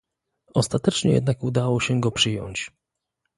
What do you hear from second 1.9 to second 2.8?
go przyjąć